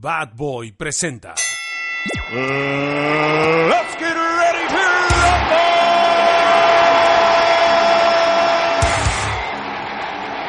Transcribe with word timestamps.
Bad 0.00 0.32
Boy 0.34 0.72
presenta. 0.72 1.34
Let's 2.32 3.96
get 3.98 4.16
ready 4.16 4.66
to 4.70 4.78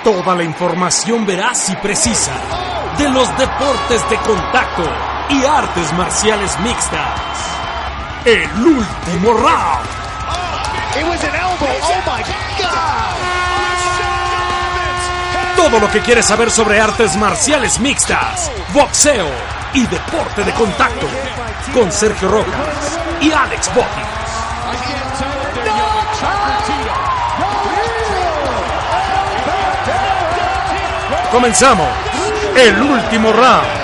Toda 0.05 0.35
la 0.35 0.43
información 0.43 1.25
veraz 1.25 1.69
y 1.69 1.75
precisa 1.75 2.31
de 2.97 3.09
los 3.09 3.27
deportes 3.37 4.09
de 4.09 4.15
contacto 4.19 4.83
y 5.31 5.43
artes 5.43 5.91
marciales 5.95 6.57
mixtas. 6.61 7.19
El 8.23 8.49
último 8.53 9.33
round. 9.33 9.85
It 10.97 11.05
was 11.05 11.21
an 11.25 11.35
elbow. 11.35 11.67
Oh 11.67 12.01
my 12.05 12.21
God. 12.21 12.40
Todo 15.61 15.79
lo 15.79 15.91
que 15.91 16.01
quieres 16.01 16.25
saber 16.25 16.49
sobre 16.49 16.81
artes 16.81 17.15
marciales 17.17 17.79
mixtas, 17.79 18.51
boxeo 18.73 19.27
y 19.75 19.85
deporte 19.85 20.43
de 20.43 20.51
contacto. 20.53 21.05
Con 21.71 21.91
Sergio 21.91 22.29
Rojas 22.29 22.99
y 23.21 23.31
Alex 23.31 23.71
Botti. 23.75 24.01
Comenzamos. 31.31 31.89
El 32.55 32.81
último 32.81 33.31
round. 33.31 33.80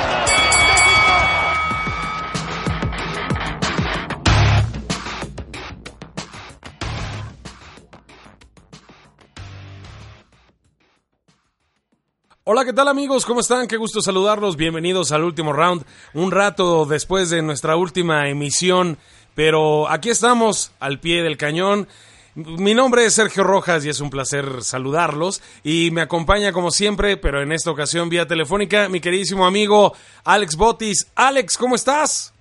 Hola, 12.49 12.63
¿qué 12.63 12.71
tal 12.71 12.87
amigos? 12.87 13.25
¿Cómo 13.25 13.41
están? 13.41 13.67
Qué 13.67 13.75
gusto 13.75 13.99
saludarlos. 13.99 14.55
Bienvenidos 14.55 15.11
al 15.11 15.25
último 15.25 15.51
round. 15.51 15.85
Un 16.13 16.31
rato 16.31 16.85
después 16.85 17.29
de 17.29 17.41
nuestra 17.41 17.75
última 17.75 18.29
emisión, 18.29 18.97
pero 19.35 19.89
aquí 19.89 20.09
estamos 20.09 20.71
al 20.79 21.01
pie 21.01 21.23
del 21.23 21.35
cañón. 21.35 21.89
Mi 22.35 22.73
nombre 22.73 23.03
es 23.03 23.15
Sergio 23.15 23.43
Rojas 23.43 23.83
y 23.83 23.89
es 23.89 23.99
un 23.99 24.09
placer 24.09 24.63
saludarlos. 24.63 25.43
Y 25.61 25.91
me 25.91 25.99
acompaña 25.99 26.53
como 26.53 26.71
siempre, 26.71 27.17
pero 27.17 27.41
en 27.41 27.51
esta 27.51 27.69
ocasión 27.69 28.07
vía 28.07 28.25
telefónica, 28.25 28.87
mi 28.87 29.01
queridísimo 29.01 29.45
amigo 29.45 29.93
Alex 30.23 30.55
Botis. 30.55 31.11
Alex, 31.15 31.57
¿cómo 31.57 31.75
estás? 31.75 32.33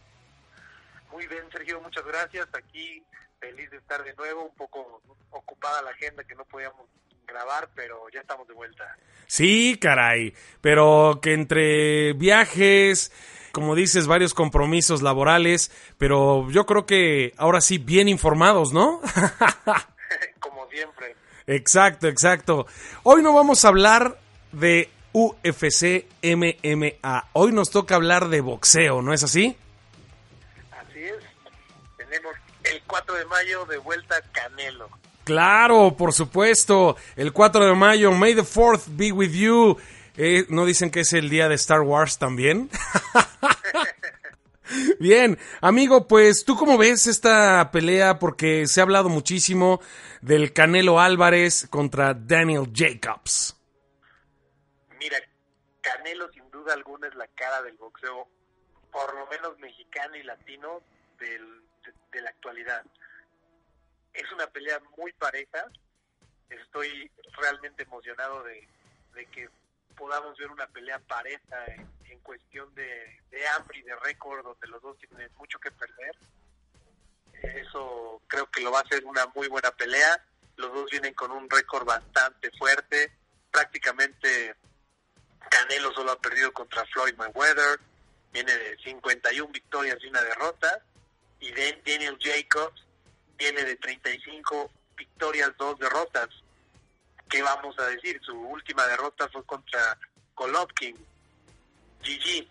Muy 1.10 1.26
bien, 1.26 1.42
Sergio, 1.50 1.80
muchas 1.80 2.06
gracias. 2.06 2.46
Aquí 2.52 3.02
feliz 3.40 3.68
de 3.72 3.78
estar 3.78 4.04
de 4.04 4.14
nuevo, 4.14 4.44
un 4.44 4.54
poco 4.54 5.02
ocupada 5.32 5.82
la 5.82 5.90
agenda 5.90 6.22
que 6.22 6.36
no 6.36 6.44
podíamos 6.44 6.86
grabar, 7.26 7.68
pero 7.74 8.08
ya 8.12 8.20
estamos 8.20 8.46
de 8.48 8.54
vuelta. 8.54 8.96
Sí, 9.26 9.78
caray, 9.80 10.34
pero 10.60 11.18
que 11.20 11.32
entre 11.32 12.12
viajes, 12.12 13.12
como 13.52 13.74
dices, 13.74 14.06
varios 14.06 14.34
compromisos 14.34 15.02
laborales, 15.02 15.70
pero 15.98 16.48
yo 16.50 16.66
creo 16.66 16.86
que 16.86 17.32
ahora 17.36 17.60
sí 17.60 17.78
bien 17.78 18.08
informados, 18.08 18.72
¿no? 18.72 19.00
Como 20.40 20.68
siempre. 20.68 21.16
exacto, 21.46 22.08
exacto. 22.08 22.66
Hoy 23.02 23.22
no 23.22 23.32
vamos 23.32 23.64
a 23.64 23.68
hablar 23.68 24.18
de 24.52 24.90
UFC 25.12 26.06
MMA. 26.22 27.28
Hoy 27.32 27.52
nos 27.52 27.70
toca 27.70 27.94
hablar 27.94 28.28
de 28.28 28.40
boxeo, 28.40 29.02
¿no 29.02 29.12
es 29.12 29.22
así? 29.22 29.56
Así 30.70 31.02
es. 31.02 31.24
Tenemos 31.96 32.34
el 32.64 32.82
4 32.86 33.14
de 33.14 33.24
mayo 33.24 33.64
de 33.64 33.78
vuelta 33.78 34.16
Canelo. 34.32 34.88
Claro, 35.26 35.96
por 35.96 36.12
supuesto. 36.12 36.96
El 37.16 37.32
4 37.32 37.66
de 37.66 37.74
mayo, 37.74 38.12
May 38.12 38.36
the 38.36 38.42
4th 38.42 38.84
be 38.96 39.10
with 39.10 39.32
you. 39.32 39.76
Eh, 40.16 40.46
¿No 40.50 40.64
dicen 40.64 40.92
que 40.92 41.00
es 41.00 41.12
el 41.14 41.28
día 41.28 41.48
de 41.48 41.56
Star 41.56 41.80
Wars 41.80 42.16
también? 42.18 42.70
Bien, 45.00 45.36
amigo, 45.60 46.06
pues 46.06 46.44
tú 46.44 46.54
cómo 46.56 46.78
ves 46.78 47.06
esta 47.08 47.70
pelea 47.72 48.18
porque 48.20 48.66
se 48.66 48.80
ha 48.80 48.84
hablado 48.84 49.08
muchísimo 49.08 49.80
del 50.20 50.52
Canelo 50.52 51.00
Álvarez 51.00 51.66
contra 51.70 52.14
Daniel 52.14 52.70
Jacobs. 52.72 53.56
Mira, 55.00 55.18
Canelo 55.80 56.30
sin 56.32 56.48
duda 56.52 56.72
alguna 56.74 57.08
es 57.08 57.14
la 57.16 57.26
cara 57.34 57.62
del 57.62 57.76
boxeo, 57.76 58.28
por 58.92 59.12
lo 59.14 59.26
menos 59.26 59.58
mexicano 59.58 60.14
y 60.16 60.22
latino 60.22 60.82
del- 61.18 61.62
de, 61.84 61.92
de 62.12 62.20
la 62.22 62.30
actualidad. 62.30 62.82
Es 64.16 64.30
una 64.32 64.46
pelea 64.48 64.80
muy 64.96 65.12
pareja. 65.12 65.64
Estoy 66.48 67.10
realmente 67.38 67.82
emocionado 67.82 68.42
de, 68.44 68.66
de 69.14 69.26
que 69.26 69.48
podamos 69.96 70.36
ver 70.38 70.50
una 70.50 70.66
pelea 70.68 70.98
pareja 71.00 71.64
en, 71.66 71.94
cuestión 72.26 72.74
de, 72.74 73.20
de 73.30 73.46
hambre 73.48 73.78
y 73.78 73.82
de 73.82 73.94
récord, 73.96 74.42
donde 74.44 74.66
los 74.66 74.82
dos 74.82 74.98
tienen 74.98 75.30
mucho 75.36 75.60
que 75.60 75.70
perder. 75.70 76.16
Eso 77.42 78.20
creo 78.26 78.50
que 78.50 78.62
lo 78.62 78.72
va 78.72 78.80
a 78.80 78.88
ser 78.88 79.04
una 79.04 79.26
muy 79.34 79.46
buena 79.48 79.70
pelea. 79.70 80.24
Los 80.56 80.72
dos 80.72 80.90
vienen 80.90 81.14
con 81.14 81.30
un 81.30 81.48
récord 81.48 81.84
bastante 81.86 82.50
fuerte. 82.58 83.12
Prácticamente 83.50 84.56
Canelo 85.50 85.92
solo 85.92 86.12
ha 86.12 86.20
perdido 86.20 86.52
contra 86.52 86.84
Floyd 86.86 87.14
Mayweather. 87.16 87.78
Viene 88.32 88.56
de 88.56 88.76
51 88.78 89.52
victorias 89.52 89.98
y 90.02 90.06
una 90.08 90.22
derrota. 90.22 90.82
Y 91.38 91.52
Dan- 91.52 91.80
Daniel 91.86 92.18
Jacobs 92.20 92.85
viene 93.36 93.64
de 93.64 93.76
35 93.76 94.70
victorias, 94.96 95.52
dos 95.58 95.78
derrotas. 95.78 96.28
¿Qué 97.28 97.42
vamos 97.42 97.78
a 97.78 97.86
decir? 97.86 98.20
Su 98.22 98.38
última 98.38 98.86
derrota 98.86 99.28
fue 99.28 99.44
contra 99.44 99.98
Golovkin, 100.34 100.96
GG. 102.00 102.48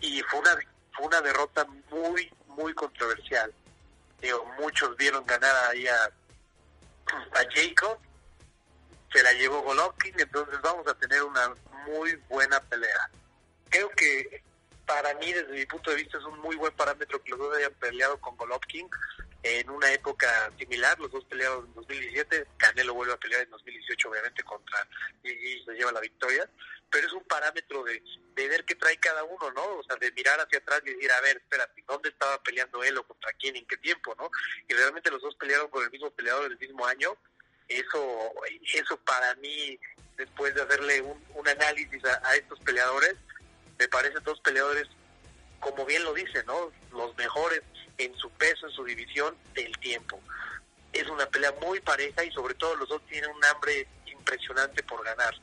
Y 0.00 0.22
fue 0.22 0.40
una, 0.40 0.50
fue 0.92 1.06
una 1.06 1.20
derrota 1.20 1.66
muy, 1.90 2.30
muy 2.48 2.74
controversial. 2.74 3.52
Digo, 4.20 4.44
muchos 4.58 4.96
vieron 4.96 5.24
ganar 5.26 5.54
ahí 5.70 5.86
a, 5.86 6.04
a 6.04 7.44
Jacob, 7.54 7.98
se 9.12 9.22
la 9.22 9.32
llevó 9.32 9.62
Golovkin, 9.62 10.14
entonces 10.18 10.60
vamos 10.60 10.86
a 10.88 10.94
tener 10.94 11.22
una 11.22 11.54
muy 11.86 12.16
buena 12.28 12.60
pelea. 12.60 13.10
Creo 13.70 13.88
que 13.90 14.42
para 14.86 15.14
mí, 15.14 15.32
desde 15.32 15.52
mi 15.52 15.66
punto 15.66 15.90
de 15.90 15.96
vista, 15.98 16.18
es 16.18 16.24
un 16.24 16.38
muy 16.40 16.56
buen 16.56 16.72
parámetro 16.72 17.22
que 17.22 17.30
los 17.30 17.38
dos 17.38 17.56
hayan 17.56 17.74
peleado 17.74 18.18
con 18.20 18.36
Golovkin 18.36 18.88
en 19.48 19.70
una 19.70 19.90
época 19.92 20.52
similar. 20.58 20.98
Los 20.98 21.10
dos 21.10 21.24
pelearon 21.24 21.66
en 21.66 21.74
2017, 21.74 22.46
Canelo 22.56 22.94
vuelve 22.94 23.14
a 23.14 23.16
pelear 23.16 23.42
en 23.42 23.50
2018, 23.50 24.08
obviamente, 24.08 24.42
contra 24.42 24.86
y 25.22 25.64
se 25.64 25.72
lleva 25.72 25.92
la 25.92 26.00
victoria. 26.00 26.48
Pero 26.90 27.06
es 27.06 27.12
un 27.12 27.24
parámetro 27.24 27.84
de, 27.84 28.02
de 28.34 28.48
ver 28.48 28.64
qué 28.64 28.74
trae 28.74 28.96
cada 28.98 29.24
uno, 29.24 29.50
¿no? 29.52 29.64
O 29.76 29.82
sea, 29.82 29.96
de 29.96 30.10
mirar 30.12 30.40
hacia 30.40 30.58
atrás 30.58 30.80
y 30.84 30.94
decir, 30.94 31.10
a 31.12 31.20
ver, 31.20 31.36
espérate, 31.36 31.84
¿dónde 31.86 32.08
estaba 32.08 32.42
peleando 32.42 32.82
él 32.82 32.96
o 32.96 33.06
contra 33.06 33.32
quién, 33.34 33.56
en 33.56 33.66
qué 33.66 33.76
tiempo, 33.76 34.14
¿no? 34.18 34.30
Y 34.68 34.74
realmente 34.74 35.10
los 35.10 35.20
dos 35.20 35.34
pelearon 35.36 35.68
con 35.68 35.84
el 35.84 35.90
mismo 35.90 36.10
peleador 36.10 36.46
en 36.46 36.52
el 36.52 36.58
mismo 36.58 36.86
año. 36.86 37.16
Eso, 37.68 38.32
eso 38.72 38.96
para 39.04 39.34
mí, 39.36 39.78
después 40.16 40.54
de 40.54 40.62
hacerle 40.62 41.02
un, 41.02 41.48
análisis 41.48 42.02
a, 42.04 42.26
a 42.26 42.36
estos 42.36 42.58
peleadores, 42.60 43.14
me 43.78 43.88
parecen 43.88 44.22
dos 44.24 44.40
peleadores, 44.40 44.88
como 45.60 45.84
bien 45.84 46.02
lo 46.04 46.14
dice, 46.14 46.42
¿no? 46.44 46.72
Los 46.92 47.14
mejores 47.16 47.62
en 47.98 48.14
su 48.16 48.30
peso, 48.30 48.66
en 48.66 48.72
su 48.72 48.84
división 48.84 49.34
del 49.54 49.76
tiempo. 49.78 50.20
Es 50.92 51.08
una 51.08 51.26
pelea 51.26 51.52
muy 51.62 51.80
pareja 51.80 52.24
y 52.24 52.30
sobre 52.30 52.54
todo 52.54 52.74
los 52.76 52.88
dos 52.88 53.02
tienen 53.06 53.30
un 53.30 53.44
hambre 53.44 53.86
impresionante 54.06 54.82
por 54.84 55.04
ganar. 55.04 55.34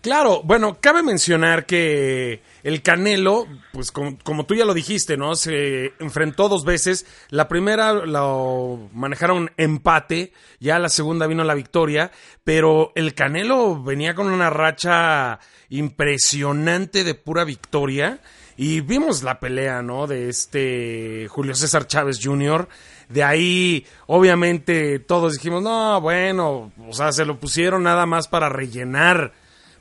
Claro, 0.00 0.40
bueno, 0.42 0.78
cabe 0.80 1.02
mencionar 1.02 1.66
que 1.66 2.40
el 2.62 2.80
Canelo, 2.80 3.46
pues 3.70 3.92
como, 3.92 4.46
tú 4.46 4.54
ya 4.54 4.64
lo 4.64 4.72
dijiste, 4.72 5.18
¿no? 5.18 5.34
Se 5.34 5.92
enfrentó 5.98 6.48
dos 6.48 6.64
veces. 6.64 7.04
La 7.28 7.48
primera 7.48 7.92
lo 7.92 8.88
manejaron 8.94 9.50
empate, 9.58 10.32
ya 10.58 10.78
la 10.78 10.88
segunda 10.88 11.26
vino 11.26 11.44
la 11.44 11.52
victoria, 11.52 12.10
pero 12.44 12.92
el 12.94 13.14
Canelo 13.14 13.82
venía 13.82 14.14
con 14.14 14.28
una 14.32 14.48
racha 14.48 15.38
impresionante 15.68 17.04
de 17.04 17.14
pura 17.14 17.44
victoria. 17.44 18.20
Y 18.62 18.82
vimos 18.82 19.22
la 19.22 19.40
pelea, 19.40 19.80
¿no? 19.80 20.06
De 20.06 20.28
este 20.28 21.26
Julio 21.30 21.54
César 21.54 21.86
Chávez 21.86 22.18
Jr. 22.22 22.68
De 23.08 23.24
ahí, 23.24 23.86
obviamente, 24.06 24.98
todos 24.98 25.32
dijimos, 25.32 25.62
no, 25.62 25.98
bueno, 26.02 26.70
o 26.86 26.92
sea, 26.92 27.10
se 27.10 27.24
lo 27.24 27.40
pusieron 27.40 27.84
nada 27.84 28.04
más 28.04 28.28
para 28.28 28.50
rellenar. 28.50 29.32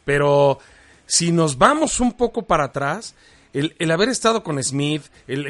Pero 0.06 0.60
si 1.06 1.34
nos 1.34 1.58
vamos 1.58 2.00
un 2.00 2.14
poco 2.14 2.44
para 2.44 2.68
atrás, 2.68 3.16
el, 3.52 3.76
el 3.80 3.92
haber 3.92 4.08
estado 4.08 4.44
con 4.44 4.64
Smith, 4.64 5.04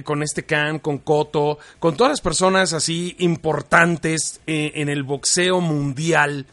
con 0.06 0.24
este 0.24 0.48
Khan, 0.48 0.80
con 0.80 0.98
Cotto, 0.98 1.60
con 1.78 1.96
todas 1.96 2.14
las 2.14 2.22
personas 2.22 2.74
así 2.74 3.16
importantes 3.20 4.42
eh, 4.48 4.72
en 4.74 4.90
el 4.90 5.04
boxeo 5.04 5.62
mundial, 5.62 6.48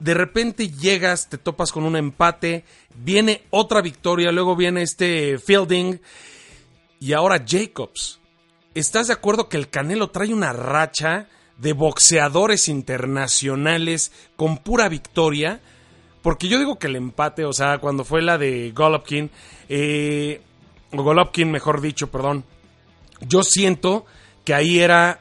de 0.00 0.14
repente 0.14 0.70
llegas, 0.70 1.28
te 1.28 1.38
topas 1.38 1.72
con 1.72 1.84
un 1.84 1.94
empate, 1.94 2.64
viene 2.96 3.44
otra 3.50 3.82
victoria, 3.82 4.32
luego 4.32 4.56
viene 4.56 4.82
este 4.82 5.38
Fielding 5.38 6.00
y 6.98 7.12
ahora 7.12 7.44
Jacobs. 7.46 8.18
¿Estás 8.74 9.08
de 9.08 9.12
acuerdo 9.12 9.48
que 9.48 9.58
el 9.58 9.68
Canelo 9.68 10.10
trae 10.10 10.32
una 10.32 10.52
racha 10.52 11.28
de 11.58 11.74
boxeadores 11.74 12.68
internacionales 12.68 14.10
con 14.36 14.58
pura 14.58 14.88
victoria? 14.88 15.60
Porque 16.22 16.48
yo 16.48 16.58
digo 16.58 16.78
que 16.78 16.86
el 16.86 16.96
empate, 16.96 17.44
o 17.44 17.52
sea, 17.52 17.78
cuando 17.78 18.04
fue 18.04 18.22
la 18.22 18.38
de 18.38 18.72
Golovkin, 18.74 19.30
eh, 19.68 20.40
o 20.92 21.02
Golovkin, 21.02 21.50
mejor 21.50 21.80
dicho, 21.80 22.10
perdón, 22.10 22.44
yo 23.20 23.42
siento 23.42 24.06
que 24.44 24.54
ahí 24.54 24.78
era 24.78 25.20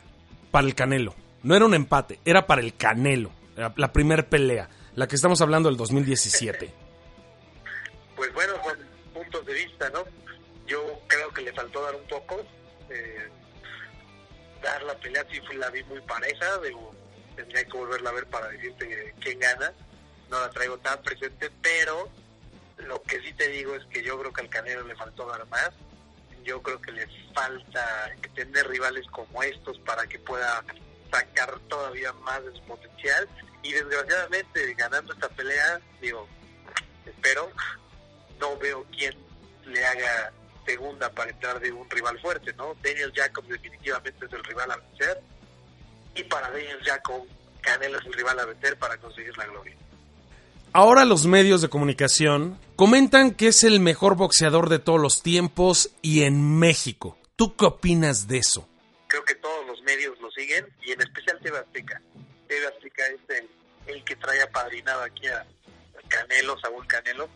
para 0.51 0.67
el 0.67 0.75
Canelo. 0.75 1.15
No 1.43 1.55
era 1.55 1.65
un 1.65 1.73
empate, 1.73 2.19
era 2.23 2.47
para 2.47 2.61
el 2.61 2.75
Canelo. 2.75 3.38
La, 3.59 3.73
la 3.75 3.91
primer 3.91 4.29
pelea, 4.29 4.69
la 4.95 5.05
que 5.05 5.17
estamos 5.17 5.41
hablando 5.41 5.67
del 5.67 5.77
2017. 5.77 6.73
Pues 8.15 8.33
bueno, 8.33 8.53
son 8.63 8.77
puntos 9.13 9.45
de 9.45 9.53
vista, 9.53 9.89
¿no? 9.89 10.05
Yo 10.65 10.81
creo 11.07 11.29
que 11.33 11.41
le 11.41 11.51
faltó 11.51 11.81
dar 11.81 11.93
un 11.93 12.07
poco. 12.07 12.41
Eh, 12.89 13.27
dar 14.63 14.81
la 14.83 14.95
pelea 14.95 15.25
sí 15.29 15.41
la 15.57 15.69
vi 15.71 15.83
muy 15.83 15.99
pareja. 16.03 16.57
Digo, 16.59 16.95
tendría 17.35 17.65
que 17.65 17.77
volverla 17.77 18.11
a 18.11 18.13
ver 18.13 18.27
para 18.27 18.47
decirte 18.47 19.13
quién 19.19 19.39
gana. 19.39 19.73
No 20.29 20.39
la 20.39 20.49
traigo 20.51 20.77
tan 20.77 21.01
presente, 21.01 21.51
pero 21.61 22.09
lo 22.77 23.03
que 23.03 23.19
sí 23.19 23.33
te 23.33 23.49
digo 23.49 23.75
es 23.75 23.83
que 23.87 24.01
yo 24.01 24.17
creo 24.21 24.31
que 24.31 24.39
al 24.39 24.49
Canelo 24.49 24.87
le 24.87 24.95
faltó 24.95 25.27
dar 25.27 25.45
más. 25.47 25.71
Yo 26.45 26.61
creo 26.61 26.79
que 26.79 26.93
le 26.93 27.05
falta 27.35 28.15
tener 28.35 28.69
rivales 28.69 29.05
como 29.07 29.43
estos 29.43 29.77
para 29.79 30.07
que 30.07 30.17
pueda 30.17 30.63
sacar 31.11 31.59
todavía 31.67 32.13
más 32.13 32.41
de 32.45 32.53
su 32.53 32.61
potencial. 32.61 33.27
Y 33.63 33.73
desgraciadamente, 33.73 34.73
ganando 34.75 35.13
esta 35.13 35.29
pelea, 35.29 35.79
digo, 36.01 36.27
espero, 37.05 37.51
no 38.39 38.57
veo 38.57 38.85
quién 38.95 39.13
le 39.65 39.85
haga 39.85 40.31
segunda 40.65 41.11
para 41.11 41.31
entrar 41.31 41.59
de 41.59 41.71
un 41.71 41.89
rival 41.89 42.19
fuerte, 42.19 42.53
¿no? 42.53 42.75
Daniel 42.83 43.11
Jacobs 43.13 43.49
definitivamente 43.49 44.25
es 44.25 44.33
el 44.33 44.43
rival 44.43 44.71
a 44.71 44.77
vencer. 44.77 45.21
Y 46.15 46.23
para 46.23 46.49
Daniel 46.49 46.79
Jacobs, 46.83 47.29
Canelo 47.61 47.99
es 47.99 48.05
el 48.05 48.13
rival 48.13 48.39
a 48.39 48.45
vencer 48.45 48.77
para 48.77 48.97
conseguir 48.97 49.37
la 49.37 49.45
gloria. 49.45 49.75
Ahora 50.71 51.03
los 51.05 51.25
medios 51.25 51.61
de 51.61 51.69
comunicación 51.69 52.59
comentan 52.75 53.31
que 53.31 53.47
es 53.47 53.63
el 53.63 53.79
mejor 53.79 54.15
boxeador 54.15 54.69
de 54.69 54.77
todos 54.77 55.01
los 55.01 55.23
tiempos 55.23 55.91
y 56.01 56.23
en 56.23 56.59
México. 56.59 57.17
¿Tú 57.35 57.55
qué 57.55 57.65
opinas 57.65 58.27
de 58.27 58.37
eso? 58.37 58.67
Creo 59.07 59.25
que 59.25 59.33
todos 59.35 59.65
los 59.65 59.81
medios 59.81 60.19
lo 60.21 60.29
siguen 60.29 60.67
y 60.85 60.91
en 60.91 61.01
especial 61.01 61.39
TV 61.41 61.57
Azteca. 61.57 62.01
TV 62.49 62.67
Azteca 62.67 63.05
es 63.07 63.47
el, 63.85 64.03
que 64.03 64.15
trae 64.15 64.41
apadrinado 64.41 65.03
aquí 65.03 65.27
a 65.27 65.45
Canelo, 66.07 66.59
Saúl 66.59 66.85
Canelo. 66.87 67.29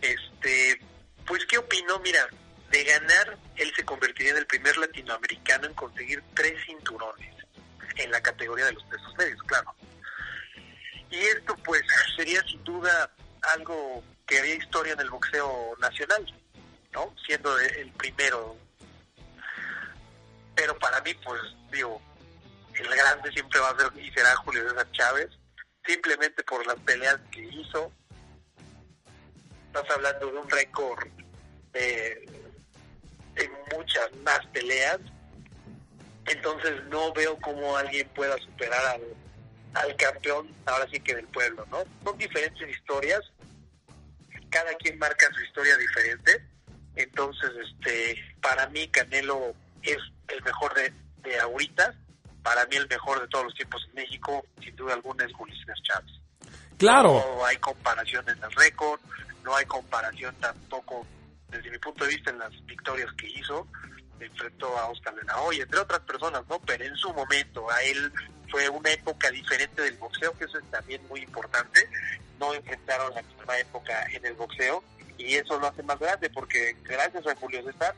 Este, 0.00 0.80
pues 1.26 1.44
qué 1.46 1.58
opino, 1.58 1.98
mira, 2.00 2.26
de 2.70 2.82
ganar 2.82 3.38
él 3.56 3.72
se 3.76 3.84
convertiría 3.84 4.32
en 4.32 4.38
el 4.38 4.46
primer 4.46 4.76
latinoamericano 4.78 5.66
en 5.66 5.74
conseguir 5.74 6.22
tres 6.34 6.54
cinturones 6.66 7.34
en 7.96 8.10
la 8.10 8.20
categoría 8.20 8.64
de 8.64 8.72
los 8.72 8.82
pesos 8.84 9.14
medios, 9.16 9.40
claro. 9.44 9.72
Y 11.10 11.18
esto 11.18 11.54
pues 11.58 11.82
sería 12.16 12.42
sin 12.42 12.64
duda 12.64 13.10
algo 13.54 14.02
que 14.26 14.38
haría 14.38 14.56
historia 14.56 14.94
en 14.94 15.00
el 15.00 15.10
boxeo 15.10 15.76
nacional, 15.78 16.26
¿no? 16.92 17.14
Siendo 17.24 17.56
el 17.60 17.92
primero. 17.92 18.56
Pero 20.56 20.78
para 20.78 21.00
mí, 21.02 21.12
pues, 21.14 21.40
digo, 21.70 22.00
el 22.82 22.88
grande 22.88 23.32
siempre 23.32 23.60
va 23.60 23.70
a 23.70 23.78
ser 23.78 24.02
y 24.02 24.10
será 24.12 24.34
Julio 24.36 24.68
César 24.68 24.90
Chávez, 24.92 25.28
simplemente 25.86 26.42
por 26.44 26.66
las 26.66 26.76
peleas 26.80 27.18
que 27.30 27.44
hizo. 27.44 27.92
Estás 29.66 29.90
hablando 29.90 30.26
de 30.26 30.38
un 30.38 30.50
récord 30.50 31.08
de, 31.72 32.28
muchas 33.72 34.14
más 34.22 34.40
peleas. 34.52 34.98
Entonces 36.26 36.82
no 36.84 37.12
veo 37.12 37.38
cómo 37.40 37.76
alguien 37.76 38.08
pueda 38.10 38.36
superar 38.38 38.84
al, 38.86 39.02
al 39.74 39.96
campeón, 39.96 40.54
ahora 40.64 40.86
sí 40.90 40.98
que 41.00 41.14
del 41.14 41.26
pueblo, 41.28 41.66
¿no? 41.70 41.84
Son 42.02 42.16
diferentes 42.16 42.66
historias, 42.68 43.20
cada 44.48 44.72
quien 44.76 44.98
marca 44.98 45.28
su 45.34 45.42
historia 45.42 45.76
diferente, 45.76 46.42
entonces, 46.96 47.50
este, 47.62 48.16
para 48.40 48.68
mí 48.68 48.86
Canelo 48.88 49.54
es 49.82 49.98
el 50.28 50.42
mejor 50.42 50.74
de, 50.74 50.92
de 51.22 51.40
ahorita, 51.40 51.94
para 52.54 52.66
mí 52.66 52.76
el 52.76 52.88
mejor 52.88 53.20
de 53.20 53.26
todos 53.26 53.46
los 53.46 53.54
tiempos 53.54 53.84
en 53.88 53.94
México, 53.94 54.46
sin 54.62 54.76
duda 54.76 54.94
alguna 54.94 55.24
es 55.24 55.32
César 55.32 55.76
Chávez. 55.82 56.12
Claro. 56.78 57.24
No 57.36 57.44
hay 57.44 57.56
comparación 57.56 58.24
en 58.28 58.40
el 58.42 58.52
récord, 58.52 59.00
no 59.42 59.56
hay 59.56 59.64
comparación 59.66 60.32
tampoco, 60.36 61.04
desde 61.48 61.68
mi 61.70 61.78
punto 61.78 62.04
de 62.04 62.10
vista, 62.10 62.30
en 62.30 62.38
las 62.38 62.52
victorias 62.66 63.10
que 63.18 63.26
hizo, 63.28 63.66
enfrentó 64.20 64.78
a 64.78 64.86
Oscar 64.86 65.16
de 65.16 65.24
la 65.24 65.40
Hoya, 65.40 65.64
entre 65.64 65.80
otras 65.80 66.00
personas, 66.00 66.44
¿no? 66.48 66.60
Pero 66.60 66.84
en 66.84 66.94
su 66.96 67.12
momento, 67.12 67.68
a 67.68 67.82
él 67.82 68.12
fue 68.48 68.68
una 68.68 68.90
época 68.90 69.32
diferente 69.32 69.82
del 69.82 69.96
boxeo, 69.96 70.32
que 70.38 70.44
eso 70.44 70.58
es 70.58 70.70
también 70.70 71.04
muy 71.08 71.22
importante. 71.22 71.88
No 72.38 72.54
enfrentaron 72.54 73.12
la 73.14 73.22
misma 73.22 73.58
época 73.58 74.06
en 74.12 74.24
el 74.24 74.34
boxeo 74.34 74.84
y 75.18 75.34
eso 75.34 75.58
lo 75.58 75.66
hace 75.66 75.82
más 75.82 75.98
grande 75.98 76.30
porque 76.30 76.76
gracias 76.84 77.26
a 77.26 77.34
Julio 77.34 77.64
César 77.64 77.94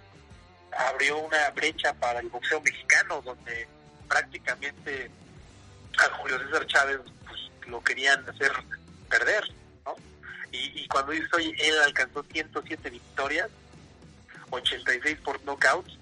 abrió 0.79 1.19
una 1.19 1.51
brecha 1.51 1.93
para 1.95 2.21
el 2.21 2.29
boxeo 2.29 2.61
mexicano 2.61 3.21
donde 3.23 3.76
prácticamente 4.09 5.11
a 5.99 6.15
Julio 6.17 6.39
César 6.39 6.67
Chávez 6.67 7.01
pues, 7.27 7.41
lo 7.69 7.83
querían 7.83 8.29
hacer 8.29 8.53
perder, 9.09 9.45
¿no? 9.85 9.95
Y, 10.53 10.87
cuando 10.89 11.13
hizo, 11.13 11.39
él 11.39 11.75
alcanzó 11.85 12.23
107 12.23 12.91
victorias, 12.91 13.49
86 14.51 15.19
por 15.25 15.41
knockouts, 15.43 15.99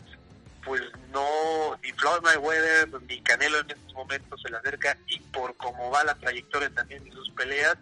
pues 0.65 0.83
no, 1.13 1.77
ni 1.83 1.93
Floyd 1.93 2.23
Mayweather 2.23 2.89
ni 3.03 3.21
Canelo 3.21 3.61
en 3.61 3.71
estos 3.71 3.93
momentos 3.93 4.41
se 4.41 4.51
le 4.51 4.57
acerca 4.57 4.97
y 5.09 5.19
por 5.21 5.57
cómo 5.57 5.91
va 5.91 6.05
la 6.05 6.15
trayectoria 6.15 6.71
también 6.71 7.05
de 7.05 7.13
sus 7.13 7.31
peleas, 7.31 7.77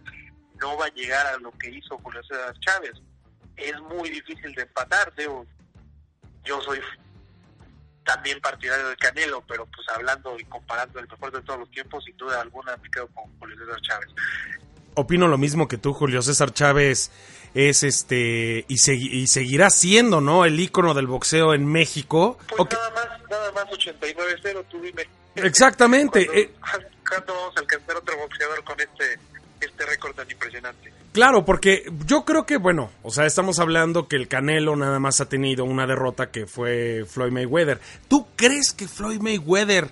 no 0.60 0.76
va 0.76 0.86
a 0.86 0.94
llegar 0.94 1.26
a 1.26 1.38
lo 1.38 1.52
que 1.52 1.70
hizo 1.70 1.98
Julio 1.98 2.22
César 2.24 2.58
Chávez. 2.60 2.94
Es 3.56 3.78
muy 3.82 4.08
difícil 4.10 4.54
de 4.54 4.62
empatar, 4.62 5.14
digo, 5.14 5.46
yo 6.44 6.60
soy 6.62 6.80
también 8.04 8.40
partidario 8.40 8.88
de 8.88 8.96
Canelo, 8.96 9.42
pero 9.46 9.66
pues 9.66 9.86
hablando 9.94 10.38
y 10.38 10.44
comparando 10.44 10.98
el 10.98 11.08
mejor 11.08 11.32
de 11.32 11.40
todos 11.42 11.60
los 11.60 11.70
tiempos, 11.70 12.04
sin 12.04 12.16
duda 12.16 12.40
alguna 12.40 12.76
me 12.76 12.90
quedo 12.90 13.08
con 13.08 13.24
Julio 13.38 13.56
César 13.58 13.80
Chávez. 13.82 14.08
Opino 14.94 15.28
lo 15.28 15.38
mismo 15.38 15.68
que 15.68 15.78
tú, 15.78 15.92
Julio 15.92 16.20
César 16.22 16.52
Chávez 16.52 17.10
es 17.54 17.82
este 17.82 18.64
y, 18.68 18.78
segui 18.78 19.08
y 19.08 19.26
seguirá 19.26 19.70
siendo, 19.70 20.20
¿no? 20.20 20.44
El 20.44 20.58
ícono 20.58 20.94
del 20.94 21.06
boxeo 21.06 21.54
en 21.54 21.66
México. 21.66 22.38
Pues 22.48 22.60
okay. 22.60 22.78
nada 22.78 22.90
más, 22.90 23.30
nada 23.30 23.52
más 23.52 23.64
89-0, 23.66 24.64
tú 24.70 24.80
dime. 24.80 25.08
Exactamente. 25.36 26.26
¿Cuándo, 26.26 26.42
eh... 26.42 26.54
¿Cuándo, 27.08 27.34
vamos 27.34 27.56
a 27.56 27.60
alcanzar 27.60 27.96
otro 27.96 28.16
boxeador 28.18 28.64
con 28.64 28.80
este 28.80 29.18
este 29.66 29.86
récord 29.86 30.14
tan 30.14 30.30
impresionante? 30.30 30.92
Claro, 31.12 31.44
porque 31.44 31.84
yo 32.06 32.24
creo 32.24 32.46
que, 32.46 32.56
bueno, 32.56 32.90
o 33.02 33.10
sea, 33.10 33.26
estamos 33.26 33.58
hablando 33.58 34.08
que 34.08 34.16
el 34.16 34.28
Canelo 34.28 34.76
nada 34.76 34.98
más 34.98 35.20
ha 35.20 35.28
tenido 35.28 35.64
una 35.64 35.86
derrota 35.86 36.30
que 36.30 36.46
fue 36.46 37.04
Floyd 37.06 37.32
Mayweather. 37.32 37.80
¿Tú 38.08 38.28
crees 38.34 38.72
que 38.72 38.88
Floyd 38.88 39.20
Mayweather, 39.20 39.90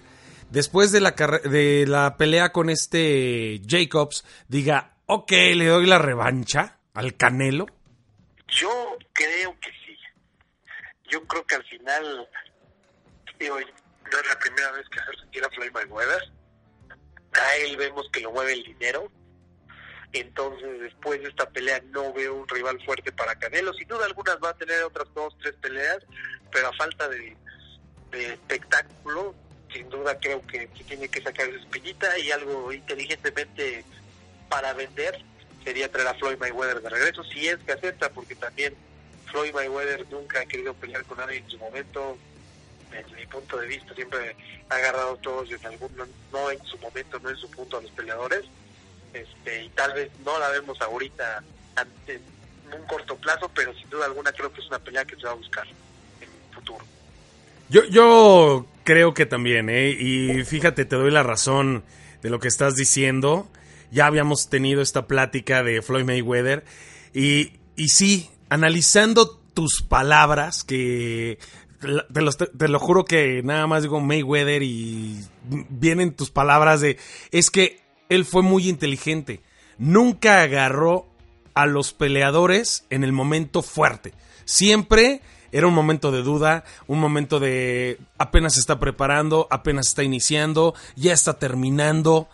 después 0.50 0.92
de 0.92 1.00
la, 1.00 1.10
de 1.10 1.84
la 1.86 2.16
pelea 2.16 2.52
con 2.52 2.70
este 2.70 3.60
Jacobs, 3.66 4.24
diga, 4.48 4.94
ok, 5.06 5.30
le 5.30 5.66
doy 5.66 5.86
la 5.86 5.98
revancha 5.98 6.78
al 6.94 7.16
Canelo? 7.16 7.66
Yo 8.48 8.96
creo 9.12 9.58
que 9.60 9.70
sí. 9.84 9.96
Yo 11.10 11.22
creo 11.26 11.44
que 11.44 11.56
al 11.56 11.64
final, 11.64 12.28
digo, 13.38 13.56
no 13.58 14.18
es 14.18 14.26
la 14.26 14.38
primera 14.38 14.72
vez 14.72 14.88
que 14.88 15.00
hace 15.00 15.20
sentir 15.20 15.44
a 15.44 15.50
Floyd 15.50 15.70
Mayweather. 15.72 16.22
A 17.32 17.56
él 17.56 17.76
vemos 17.76 18.08
que 18.10 18.20
lo 18.20 18.32
mueve 18.32 18.54
el 18.54 18.64
dinero 18.64 19.10
entonces 20.12 20.80
después 20.80 21.22
de 21.22 21.28
esta 21.28 21.48
pelea 21.48 21.80
no 21.90 22.12
veo 22.12 22.34
un 22.34 22.48
rival 22.48 22.82
fuerte 22.84 23.12
para 23.12 23.36
Canelo. 23.36 23.72
Sin 23.74 23.86
duda 23.86 24.06
algunas 24.06 24.38
va 24.42 24.50
a 24.50 24.56
tener 24.56 24.82
otras 24.82 25.06
dos, 25.14 25.36
tres 25.40 25.54
peleas, 25.60 25.98
pero 26.50 26.68
a 26.68 26.72
falta 26.72 27.08
de, 27.08 27.36
espectáculo, 28.12 29.34
sin 29.72 29.88
duda 29.88 30.18
creo 30.18 30.44
que, 30.46 30.66
que, 30.68 30.84
tiene 30.84 31.08
que 31.08 31.22
sacar 31.22 31.48
esa 31.48 31.60
espinita 31.60 32.18
y 32.18 32.32
algo 32.32 32.72
inteligentemente 32.72 33.84
para 34.48 34.72
vender 34.72 35.24
sería 35.62 35.90
traer 35.90 36.08
a 36.08 36.14
Floyd 36.14 36.38
Mayweather 36.38 36.82
de 36.82 36.88
regreso, 36.88 37.22
si 37.22 37.46
es 37.46 37.58
que 37.58 37.72
acepta, 37.72 38.10
porque 38.10 38.34
también 38.34 38.74
Floyd 39.26 39.54
Mayweather 39.54 40.10
nunca 40.10 40.40
ha 40.40 40.46
querido 40.46 40.74
pelear 40.74 41.04
con 41.04 41.18
nadie 41.18 41.38
en 41.38 41.50
su 41.50 41.58
momento. 41.58 42.18
Desde 42.90 43.14
mi 43.14 43.26
punto 43.26 43.56
de 43.58 43.68
vista, 43.68 43.94
siempre 43.94 44.34
ha 44.68 44.74
agarrado 44.74 45.16
todos 45.18 45.48
en 45.52 45.64
algún, 45.64 45.92
no 46.32 46.50
en 46.50 46.64
su 46.64 46.76
momento, 46.78 47.20
no 47.20 47.30
en 47.30 47.36
su 47.36 47.48
punto 47.48 47.76
a 47.76 47.82
los 47.82 47.90
peleadores 47.92 48.44
este 49.12 49.64
y 49.64 49.68
tal 49.70 49.92
vez 49.94 50.10
no 50.24 50.38
la 50.38 50.48
vemos 50.48 50.80
ahorita 50.80 51.42
ante, 51.76 52.20
un 52.76 52.86
corto 52.86 53.16
plazo, 53.16 53.50
pero 53.54 53.74
sin 53.74 53.88
duda 53.90 54.06
alguna 54.06 54.32
creo 54.32 54.52
que 54.52 54.60
es 54.60 54.66
una 54.68 54.78
pelea 54.78 55.04
que 55.04 55.16
se 55.16 55.22
va 55.22 55.32
a 55.32 55.34
buscar 55.34 55.66
en 55.66 56.28
el 56.28 56.54
futuro. 56.54 56.84
Yo, 57.68 57.84
yo 57.84 58.66
creo 58.84 59.14
que 59.14 59.26
también, 59.26 59.70
¿eh? 59.70 59.90
Y 59.90 60.44
fíjate, 60.44 60.84
te 60.84 60.96
doy 60.96 61.10
la 61.10 61.22
razón 61.22 61.84
de 62.22 62.30
lo 62.30 62.40
que 62.40 62.48
estás 62.48 62.74
diciendo. 62.74 63.48
Ya 63.90 64.06
habíamos 64.06 64.48
tenido 64.48 64.82
esta 64.82 65.06
plática 65.06 65.62
de 65.62 65.82
Floyd 65.82 66.04
Mayweather. 66.04 66.64
Y, 67.12 67.58
y 67.76 67.88
sí, 67.88 68.30
analizando 68.48 69.40
tus 69.54 69.82
palabras, 69.82 70.64
que 70.64 71.38
te 71.80 72.48
te 72.58 72.68
lo, 72.68 72.78
juro 72.78 73.04
que 73.04 73.42
nada 73.42 73.66
más 73.66 73.82
digo 73.82 74.00
Mayweather 74.00 74.62
y 74.62 75.24
vienen 75.44 76.14
tus 76.14 76.30
palabras 76.30 76.80
de... 76.80 76.98
Es 77.30 77.50
que 77.50 77.80
él 78.10 78.26
fue 78.26 78.42
muy 78.42 78.68
inteligente. 78.68 79.40
Nunca 79.78 80.42
agarró 80.42 81.06
a 81.54 81.64
los 81.64 81.94
peleadores 81.94 82.84
en 82.90 83.02
el 83.04 83.12
momento 83.12 83.62
fuerte. 83.62 84.12
Siempre 84.44 85.22
era 85.52 85.66
un 85.66 85.74
momento 85.74 86.12
de 86.12 86.22
duda, 86.22 86.64
un 86.86 87.00
momento 87.00 87.40
de 87.40 87.98
apenas 88.18 88.58
está 88.58 88.78
preparando, 88.78 89.48
apenas 89.50 89.88
está 89.88 90.02
iniciando, 90.02 90.74
ya 90.96 91.12
está 91.12 91.38
terminando. 91.38 92.28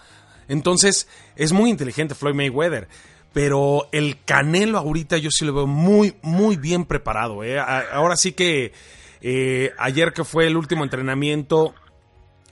Entonces, 0.48 1.08
es 1.36 1.52
muy 1.52 1.70
inteligente 1.70 2.14
Floyd 2.14 2.34
Mayweather. 2.34 2.88
Pero 3.32 3.88
el 3.92 4.18
Canelo 4.24 4.78
ahorita 4.78 5.18
yo 5.18 5.30
sí 5.30 5.44
lo 5.44 5.52
veo 5.52 5.66
muy, 5.66 6.16
muy 6.22 6.56
bien 6.56 6.86
preparado. 6.86 7.44
¿eh? 7.44 7.58
Ahora 7.58 8.16
sí 8.16 8.32
que 8.32 8.72
eh, 9.20 9.72
ayer 9.78 10.14
que 10.14 10.24
fue 10.24 10.46
el 10.46 10.56
último 10.56 10.84
entrenamiento, 10.84 11.74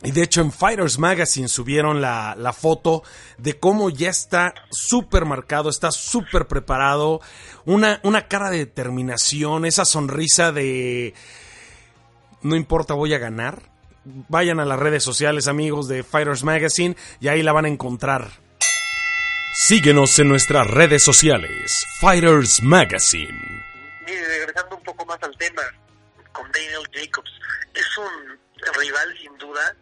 y 0.03 0.11
de 0.11 0.23
hecho 0.23 0.41
en 0.41 0.53
Fighters 0.53 0.99
Magazine 0.99 1.49
subieron 1.49 2.01
la, 2.01 2.35
la 2.37 2.53
foto 2.53 3.03
de 3.39 3.59
cómo 3.59 3.89
ya 3.91 4.11
está 4.11 4.53
súper 4.71 5.25
marcado, 5.25 5.71
está 5.71 5.91
súper 5.91 6.47
preparado, 6.47 7.21
una, 7.65 8.01
una 8.03 8.29
cara 8.29 8.51
de 8.51 8.59
determinación, 8.59 9.65
esa 9.65 9.85
sonrisa 9.85 10.53
de 10.53 11.15
no 12.45 12.57
importa, 12.57 12.93
voy 12.95 13.15
a 13.15 13.19
ganar. 13.19 13.71
Vayan 14.05 14.61
a 14.61 14.67
las 14.67 14.79
redes 14.79 15.03
sociales 15.03 15.49
amigos 15.49 15.89
de 15.89 16.03
Fighters 16.05 16.45
Magazine 16.45 16.95
y 17.21 17.29
ahí 17.29 17.43
la 17.43 17.53
van 17.53 17.65
a 17.65 17.69
encontrar. 17.69 18.29
Síguenos 19.55 20.19
en 20.19 20.29
nuestras 20.29 20.67
redes 20.67 21.03
sociales, 21.03 21.87
Fighters 22.01 22.63
Magazine. 22.63 23.65
Mire, 24.05 24.29
regresando 24.29 24.77
un 24.77 24.83
poco 24.83 25.07
más 25.07 25.23
al 25.23 25.35
tema, 25.39 25.63
con 26.33 26.51
Daniel 26.53 26.87
Jacobs, 26.93 27.31
es 27.73 27.99
un 27.99 28.39
rival 28.79 29.17
sin 29.23 29.39
duda 29.39 29.75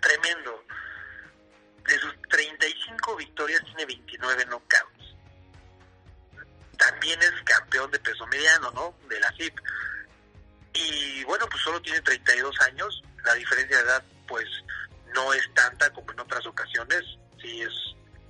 tremendo. 0.00 0.64
De 1.86 1.98
sus 1.98 2.14
35 2.28 3.16
victorias 3.16 3.62
tiene 3.64 3.86
29 3.86 4.44
knockouts. 4.46 5.16
También 6.76 7.20
es 7.22 7.32
campeón 7.44 7.90
de 7.90 7.98
peso 7.98 8.26
mediano, 8.26 8.70
¿no? 8.72 8.94
De 9.08 9.18
la 9.18 9.32
FIP. 9.32 9.58
Y 10.74 11.24
bueno, 11.24 11.46
pues 11.50 11.62
solo 11.62 11.80
tiene 11.82 12.00
32 12.02 12.60
años. 12.60 13.02
La 13.24 13.34
diferencia 13.34 13.76
de 13.78 13.82
edad, 13.82 14.04
pues, 14.26 14.46
no 15.14 15.32
es 15.32 15.42
tanta 15.54 15.90
como 15.92 16.12
en 16.12 16.20
otras 16.20 16.46
ocasiones. 16.46 17.02
Sí 17.40 17.62
es 17.62 17.72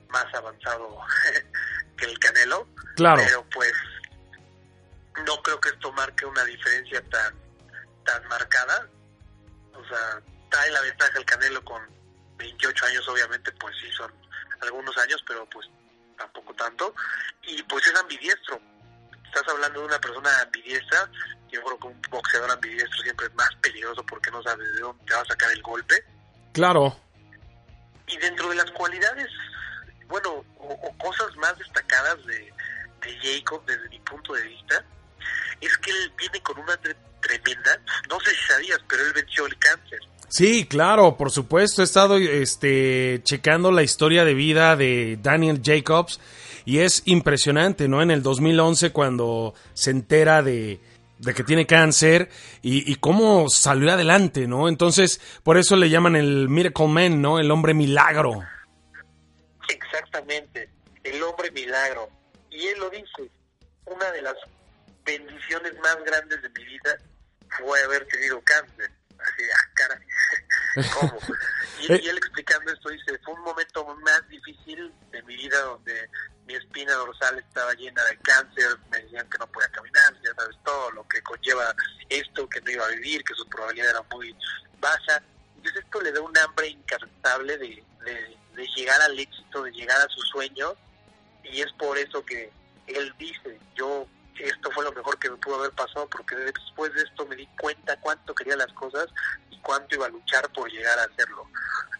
más 0.08 0.26
avanzado 0.34 0.98
que 1.96 2.04
el 2.06 2.18
Canelo. 2.18 2.68
Claro. 2.96 3.22
Pero 3.24 3.44
pues 3.50 3.72
no 5.26 5.42
creo 5.42 5.60
que 5.60 5.70
esto 5.70 5.92
marque 5.92 6.24
una 6.24 6.44
diferencia 6.44 7.02
tan 7.10 7.34
tan 8.04 8.26
marcada. 8.28 8.88
O 9.74 9.84
sea, 9.86 10.22
trae 10.48 10.70
la 10.70 10.80
ventaja 10.82 11.18
el 11.18 11.24
Canelo 11.24 11.64
con 11.64 11.82
28 12.36 12.86
años, 12.86 13.08
obviamente, 13.08 13.52
pues 13.52 13.74
sí 13.80 13.90
son 13.92 14.12
algunos 14.60 14.96
años, 14.98 15.22
pero 15.26 15.48
pues 15.48 15.66
tampoco 16.16 16.54
tanto. 16.54 16.94
Y 17.42 17.62
pues 17.64 17.86
es 17.86 17.94
ambidiestro. 17.98 18.60
Estás 19.24 19.42
hablando 19.48 19.80
de 19.80 19.86
una 19.86 20.00
persona 20.00 20.40
ambidiestra. 20.42 21.10
Yo 21.50 21.62
creo 21.62 21.78
que 21.78 21.86
un 21.86 22.02
boxeador 22.10 22.50
ambidiestro 22.50 23.02
siempre 23.02 23.26
es 23.26 23.34
más 23.34 23.50
peligroso 23.62 24.04
porque 24.04 24.30
no 24.30 24.42
sabes 24.42 24.66
de 24.74 24.80
dónde 24.80 25.04
te 25.04 25.14
va 25.14 25.20
a 25.20 25.26
sacar 25.26 25.50
el 25.52 25.62
golpe. 25.62 26.04
Claro. 26.52 26.96
Y 28.06 28.16
dentro 28.18 28.48
de 28.48 28.56
las 28.56 28.70
cualidades, 28.72 29.28
bueno, 30.06 30.44
o, 30.58 30.72
o 30.72 30.98
cosas 30.98 31.34
más 31.36 31.56
destacadas 31.58 32.24
de, 32.26 32.52
de 33.02 33.18
Jacob 33.20 33.64
desde 33.66 33.88
mi 33.88 34.00
punto 34.00 34.34
de 34.34 34.42
vista, 34.42 34.84
es 35.60 35.76
que 35.78 35.90
él 35.90 36.12
viene 36.16 36.40
con 36.42 36.58
una 36.58 36.76
tre 36.78 36.96
tremenda, 37.20 37.80
no 38.08 38.20
sé 38.20 38.30
si 38.30 38.44
sabías, 38.44 38.78
pero 38.88 39.04
él 39.04 39.12
venció 39.12 39.46
el 39.46 39.58
cáncer. 39.58 39.98
Sí, 40.28 40.66
claro, 40.66 41.16
por 41.16 41.30
supuesto. 41.30 41.82
He 41.82 41.84
estado 41.84 42.16
este, 42.18 43.20
checando 43.24 43.72
la 43.72 43.82
historia 43.82 44.24
de 44.24 44.34
vida 44.34 44.76
de 44.76 45.18
Daniel 45.22 45.62
Jacobs 45.64 46.20
y 46.64 46.80
es 46.80 47.02
impresionante, 47.06 47.88
¿no? 47.88 48.02
En 48.02 48.10
el 48.10 48.22
2011 48.22 48.92
cuando 48.92 49.54
se 49.72 49.90
entera 49.90 50.42
de, 50.42 50.80
de 51.18 51.34
que 51.34 51.44
tiene 51.44 51.66
cáncer 51.66 52.28
y, 52.62 52.90
y, 52.90 52.96
cómo 52.96 53.48
salió 53.48 53.92
adelante, 53.92 54.46
¿no? 54.46 54.68
Entonces, 54.68 55.20
por 55.42 55.56
eso 55.56 55.76
le 55.76 55.88
llaman 55.88 56.14
el 56.14 56.48
Miracle 56.48 56.88
Man, 56.88 57.22
¿no? 57.22 57.38
El 57.38 57.50
hombre 57.50 57.72
milagro. 57.72 58.44
Exactamente, 59.68 60.68
el 61.04 61.22
hombre 61.22 61.50
milagro. 61.50 62.08
Y 62.50 62.66
él 62.66 62.78
lo 62.78 62.90
dice, 62.90 63.30
una 63.86 64.10
de 64.12 64.22
las 64.22 64.36
bendiciones 65.04 65.72
más 65.82 65.96
grandes 66.04 66.42
de 66.42 66.48
mi 66.50 66.64
vida 66.64 66.98
fue 67.58 67.82
haber 67.82 68.06
tenido 68.06 68.40
cáncer. 68.42 68.90
Así, 69.18 69.42
ah, 69.52 69.70
caray, 69.74 70.06
¿cómo? 70.94 71.18
Y, 71.80 71.92
y, 71.92 72.08
él 72.08 72.18
explicando 72.18 72.72
esto 72.72 72.88
dice, 72.90 73.18
fue 73.24 73.34
un 73.34 73.42
momento 73.42 73.84
más 73.96 74.28
difícil 74.28 74.92
de 75.10 75.22
mi 75.24 75.36
vida 75.36 75.60
donde 75.62 76.08
mi 76.46 76.54
espina 76.54 76.94
dorsal 76.94 77.38
estaba 77.38 77.74
llena 77.74 78.02
de 78.04 78.16
cáncer, 78.18 78.78
me 78.90 79.02
decían 79.02 79.28
que 79.28 79.38
no 79.38 79.46
podía 79.48 79.68
caminar, 79.68 80.14
ya 80.22 80.34
sabes 80.34 80.56
todo 80.64 80.90
lo 80.92 81.06
que 81.08 81.22
conlleva 81.22 81.74
esto, 82.08 82.48
que 82.48 82.60
no 82.62 82.70
iba 82.70 82.86
a 82.86 82.90
vivir, 82.90 83.22
que 83.24 83.34
su 83.34 83.46
probabilidad 83.48 83.90
era 83.90 84.02
muy 84.12 84.34
baja. 84.80 85.22
Entonces 85.56 85.84
esto 85.84 86.00
le 86.00 86.12
da 86.12 86.20
un 86.20 86.36
hambre 86.38 86.68
incansable 86.68 87.58
de, 87.58 87.84
de, 88.04 88.36
de 88.54 88.66
llegar 88.76 89.00
al 89.02 89.18
éxito, 89.18 89.62
de 89.64 89.72
llegar 89.72 90.00
a 90.00 90.08
su 90.08 90.20
sueño, 90.22 90.74
y 91.44 91.60
es 91.60 91.72
por 91.72 91.98
eso 91.98 92.24
que 92.24 92.50
él 92.86 93.14
dice, 93.18 93.60
yo 93.74 94.06
esto 94.44 94.70
fue 94.72 94.84
lo 94.84 94.92
mejor 94.92 95.18
que 95.18 95.30
me 95.30 95.36
pudo 95.36 95.56
haber 95.56 95.72
pasado 95.72 96.08
porque 96.08 96.36
después 96.36 96.92
de 96.94 97.02
esto 97.02 97.26
me 97.26 97.36
di 97.36 97.46
cuenta 97.60 97.98
cuánto 98.00 98.34
quería 98.34 98.56
las 98.56 98.72
cosas 98.72 99.06
y 99.50 99.58
cuánto 99.60 99.94
iba 99.94 100.06
a 100.06 100.10
luchar 100.10 100.50
por 100.52 100.70
llegar 100.70 100.98
a 100.98 101.04
hacerlo. 101.04 101.46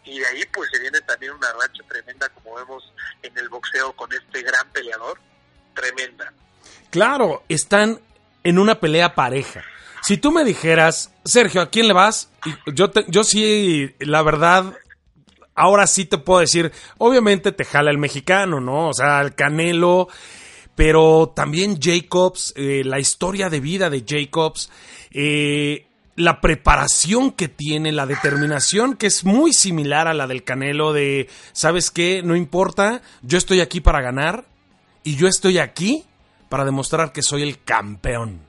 Y 0.04 0.18
de 0.18 0.26
ahí 0.26 0.42
pues 0.52 0.70
se 0.72 0.80
viene 0.80 1.00
también 1.02 1.32
una 1.32 1.52
racha 1.52 1.82
tremenda 1.88 2.28
como 2.30 2.54
vemos 2.54 2.92
en 3.22 3.36
el 3.36 3.48
boxeo 3.48 3.92
con 3.94 4.12
este 4.12 4.42
gran 4.42 4.68
peleador, 4.72 5.18
tremenda. 5.74 6.32
Claro, 6.90 7.42
están 7.48 8.00
en 8.42 8.58
una 8.58 8.80
pelea 8.80 9.14
pareja. 9.14 9.64
Si 10.02 10.16
tú 10.16 10.32
me 10.32 10.44
dijeras, 10.44 11.12
Sergio, 11.24 11.60
¿a 11.60 11.70
quién 11.70 11.88
le 11.88 11.94
vas? 11.94 12.30
Yo, 12.66 12.90
te, 12.90 13.04
yo 13.08 13.24
sí, 13.24 13.94
la 13.98 14.22
verdad, 14.22 14.74
ahora 15.54 15.86
sí 15.86 16.04
te 16.04 16.18
puedo 16.18 16.40
decir, 16.40 16.72
obviamente 16.96 17.52
te 17.52 17.64
jala 17.64 17.90
el 17.90 17.98
mexicano, 17.98 18.60
¿no? 18.60 18.88
O 18.88 18.94
sea, 18.94 19.20
el 19.20 19.34
Canelo, 19.34 20.08
pero 20.78 21.32
también 21.34 21.80
Jacobs, 21.82 22.52
eh, 22.54 22.82
la 22.84 23.00
historia 23.00 23.50
de 23.50 23.58
vida 23.58 23.90
de 23.90 24.04
Jacobs, 24.06 24.70
eh, 25.10 25.88
la 26.14 26.40
preparación 26.40 27.32
que 27.32 27.48
tiene, 27.48 27.90
la 27.90 28.06
determinación 28.06 28.94
que 28.94 29.08
es 29.08 29.24
muy 29.24 29.52
similar 29.52 30.06
a 30.06 30.14
la 30.14 30.28
del 30.28 30.44
Canelo 30.44 30.92
de, 30.92 31.28
¿sabes 31.50 31.90
qué? 31.90 32.22
No 32.22 32.36
importa, 32.36 33.02
yo 33.22 33.38
estoy 33.38 33.60
aquí 33.60 33.80
para 33.80 34.00
ganar 34.00 34.44
y 35.02 35.16
yo 35.16 35.26
estoy 35.26 35.58
aquí 35.58 36.04
para 36.48 36.64
demostrar 36.64 37.10
que 37.10 37.22
soy 37.22 37.42
el 37.42 37.60
campeón. 37.64 38.46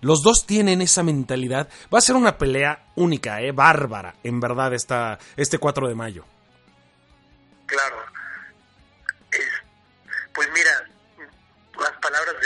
Los 0.00 0.22
dos 0.22 0.46
tienen 0.46 0.80
esa 0.80 1.02
mentalidad. 1.02 1.68
Va 1.92 1.98
a 1.98 2.00
ser 2.00 2.16
una 2.16 2.38
pelea 2.38 2.86
única, 2.94 3.42
¿eh? 3.42 3.52
bárbara, 3.52 4.14
en 4.24 4.40
verdad, 4.40 4.72
esta, 4.72 5.18
este 5.36 5.58
4 5.58 5.88
de 5.88 5.94
mayo. 5.94 6.24
Claro. 7.66 7.96
Es, 9.30 9.44
pues 10.32 10.48
mira, 10.54 10.85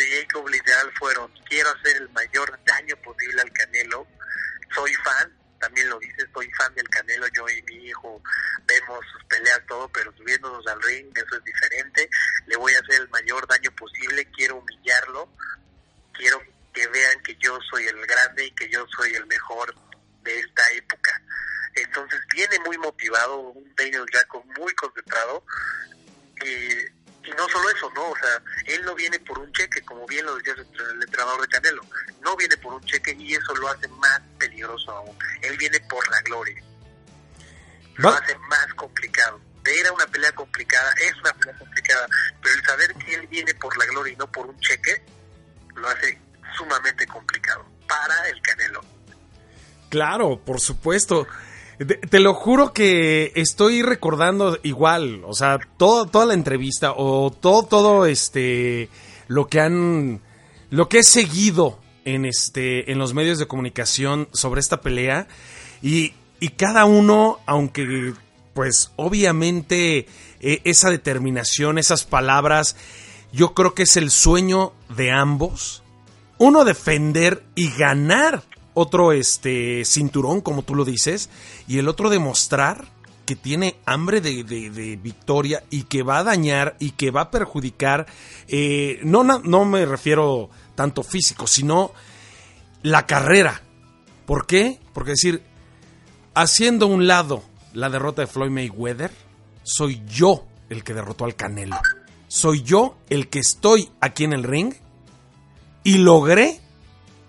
de 0.00 0.22
Jacob 0.22 0.48
literal 0.48 0.92
fueron, 0.98 1.32
quiero 1.48 1.70
hacer 1.70 1.96
el 1.96 2.08
mayor 2.10 2.58
daño 2.64 2.96
posible 2.96 3.42
al 3.42 3.52
Canelo, 3.52 4.06
soy 4.74 4.92
fan, 4.94 5.36
también 5.58 5.90
lo 5.90 5.98
dice, 5.98 6.26
soy 6.32 6.50
fan 6.52 6.74
del 6.74 6.88
Canelo, 6.88 7.26
yo 7.36 7.48
y 7.48 7.62
mi 7.62 7.88
hijo 7.88 8.22
vemos 8.66 9.04
sus 9.12 9.24
peleas, 9.24 9.60
todo, 9.68 9.88
pero 9.92 10.12
subiéndonos 10.16 10.66
al 10.66 10.80
ring, 10.82 11.12
eso 11.14 11.36
es 11.36 11.44
diferente, 11.44 12.08
le 12.46 12.56
voy 12.56 12.72
a 12.72 12.78
hacer 12.80 13.02
el 13.02 13.08
mayor 13.10 13.46
daño 13.46 13.70
posible, 13.72 14.24
quiero 14.34 14.56
humillarlo, 14.56 15.28
quiero 16.14 16.42
que 16.72 16.86
vean 16.86 17.22
que 17.22 17.36
yo 17.36 17.58
soy 17.70 17.86
el 17.86 18.06
grande 18.06 18.46
y 18.46 18.50
que 18.52 18.70
yo 18.70 18.86
soy 18.96 19.12
el 19.14 19.26
mejor 19.26 19.74
de 20.22 20.38
esta 20.38 20.62
época. 20.72 21.20
Entonces 21.74 22.20
viene 22.32 22.58
muy 22.64 22.78
motivado, 22.78 23.38
un 23.38 23.74
Daniel 23.76 24.06
Jacob 24.10 24.44
muy 24.56 24.72
concentrado, 24.74 25.44
y 26.42 26.86
y 27.24 27.30
no 27.32 27.48
solo 27.48 27.70
eso, 27.70 27.90
¿no? 27.94 28.10
O 28.10 28.16
sea, 28.16 28.42
él 28.66 28.82
no 28.84 28.94
viene 28.94 29.18
por 29.20 29.38
un 29.38 29.52
cheque, 29.52 29.82
como 29.82 30.06
bien 30.06 30.24
lo 30.24 30.36
decía 30.36 30.54
el 30.54 31.02
entrenador 31.02 31.40
de 31.42 31.48
Canelo, 31.48 31.82
no 32.22 32.36
viene 32.36 32.56
por 32.56 32.74
un 32.74 32.84
cheque 32.84 33.14
y 33.18 33.34
eso 33.34 33.54
lo 33.56 33.68
hace 33.68 33.88
más 33.88 34.20
peligroso 34.38 34.90
aún. 34.90 35.16
Él 35.42 35.56
viene 35.58 35.78
por 35.80 36.08
la 36.10 36.20
gloria. 36.22 36.62
Lo 37.96 38.08
hace 38.08 38.36
más 38.38 38.66
complicado. 38.74 39.40
era 39.64 39.92
una 39.92 40.06
pelea 40.06 40.32
complicada, 40.32 40.92
es 41.02 41.14
una 41.20 41.32
pelea 41.34 41.58
complicada, 41.58 42.06
pero 42.42 42.54
el 42.54 42.64
saber 42.64 42.94
que 42.94 43.14
él 43.14 43.26
viene 43.26 43.54
por 43.54 43.76
la 43.76 43.84
gloria 43.86 44.12
y 44.14 44.16
no 44.16 44.30
por 44.30 44.46
un 44.46 44.58
cheque, 44.60 45.04
lo 45.74 45.88
hace 45.88 46.18
sumamente 46.56 47.06
complicado 47.06 47.66
para 47.86 48.28
el 48.28 48.40
Canelo. 48.40 48.80
Claro, 49.90 50.40
por 50.44 50.60
supuesto. 50.60 51.26
Te, 52.10 52.20
lo 52.20 52.34
juro 52.34 52.74
que 52.74 53.32
estoy 53.36 53.80
recordando 53.80 54.58
igual, 54.62 55.22
o 55.24 55.32
sea, 55.32 55.58
todo, 55.78 56.04
toda 56.04 56.26
la 56.26 56.34
entrevista 56.34 56.92
o 56.94 57.30
todo, 57.30 57.62
todo 57.62 58.04
este, 58.04 58.90
lo 59.28 59.46
que 59.46 59.60
han, 59.60 60.20
lo 60.68 60.90
que 60.90 60.98
he 60.98 61.02
seguido 61.02 61.78
en 62.04 62.26
este, 62.26 62.92
en 62.92 62.98
los 62.98 63.14
medios 63.14 63.38
de 63.38 63.46
comunicación 63.46 64.28
sobre 64.32 64.60
esta 64.60 64.82
pelea 64.82 65.26
y, 65.80 66.12
y 66.38 66.50
cada 66.50 66.84
uno, 66.84 67.38
aunque 67.46 68.12
pues 68.52 68.92
obviamente 68.96 70.06
eh, 70.40 70.60
esa 70.64 70.90
determinación, 70.90 71.78
esas 71.78 72.04
palabras, 72.04 72.76
yo 73.32 73.54
creo 73.54 73.72
que 73.72 73.84
es 73.84 73.96
el 73.96 74.10
sueño 74.10 74.74
de 74.94 75.12
ambos. 75.12 75.82
Uno 76.36 76.64
defender 76.64 77.42
y 77.54 77.70
ganar 77.70 78.42
otro 78.74 79.12
este 79.12 79.84
cinturón, 79.84 80.40
como 80.40 80.62
tú 80.62 80.74
lo 80.74 80.84
dices, 80.84 81.28
y 81.66 81.78
el 81.78 81.88
otro 81.88 82.08
demostrar 82.10 82.84
que 83.26 83.36
tiene 83.36 83.76
hambre 83.86 84.20
de, 84.20 84.42
de- 84.44 84.96
victoria 84.96 85.62
y 85.70 85.84
que 85.84 86.02
va 86.02 86.18
a 86.18 86.24
dañar 86.24 86.76
y 86.80 86.92
que 86.92 87.10
va 87.12 87.22
a 87.22 87.30
perjudicar, 87.30 88.06
eh, 88.48 88.98
no, 89.04 89.22
na- 89.22 89.40
no 89.44 89.64
me 89.64 89.86
refiero 89.86 90.50
tanto 90.74 91.02
físico, 91.02 91.46
sino 91.46 91.92
la 92.82 93.06
carrera. 93.06 93.62
¿Por 94.26 94.46
qué? 94.46 94.78
Porque 94.92 95.12
decir, 95.12 95.42
haciendo 96.34 96.86
un 96.86 97.06
lado 97.06 97.42
la 97.72 97.88
derrota 97.88 98.22
de 98.22 98.26
Floyd 98.26 98.50
Mayweather, 98.50 99.12
soy 99.62 100.02
yo 100.08 100.44
el 100.68 100.82
que 100.82 100.94
derrotó 100.94 101.24
al 101.24 101.36
Canelo. 101.36 101.78
Soy 102.26 102.62
yo 102.62 102.96
el 103.08 103.28
que 103.28 103.40
estoy 103.40 103.90
aquí 104.00 104.24
en 104.24 104.32
el 104.32 104.42
ring 104.44 104.74
y 105.84 105.98
logré 105.98 106.60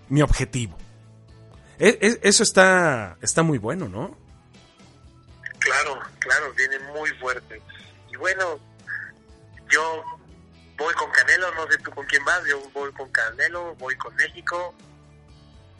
mi 0.08 0.22
objetivo. 0.22 0.76
Eso 1.82 2.44
está, 2.44 3.16
está 3.20 3.42
muy 3.42 3.58
bueno, 3.58 3.88
¿no? 3.88 4.16
Claro, 5.58 5.98
claro, 6.20 6.52
viene 6.54 6.78
muy 6.94 7.10
fuerte. 7.18 7.60
Y 8.12 8.16
bueno, 8.16 8.60
yo 9.68 10.04
voy 10.78 10.94
con 10.94 11.10
Canelo, 11.10 11.52
no 11.56 11.66
sé 11.66 11.78
tú 11.78 11.90
con 11.90 12.06
quién 12.06 12.24
vas, 12.24 12.40
yo 12.48 12.60
voy 12.72 12.92
con 12.92 13.10
Canelo, 13.10 13.74
voy 13.80 13.96
con 13.96 14.14
México. 14.14 14.72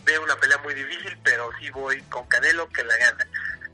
Veo 0.05 0.25
una 0.25 0.35
pelea 0.35 0.59
muy 0.59 0.75
difícil, 0.75 1.17
pero 1.23 1.51
sí 1.61 1.71
voy 1.71 2.03
con 2.03 2.27
Canelo 2.27 2.69
que 2.71 2.83
la 2.83 2.97
gana. 2.97 3.25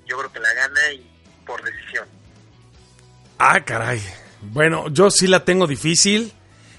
Yo 0.04 0.18
creo 0.18 0.30
que 0.30 0.40
la 0.40 0.52
gana 0.52 0.92
y 0.92 1.10
por 1.46 1.62
decisión. 1.62 2.06
Ah, 3.38 3.64
caray. 3.64 4.02
Bueno, 4.42 4.88
yo 4.90 5.10
sí 5.10 5.28
la 5.28 5.46
tengo 5.46 5.66
difícil. 5.66 6.34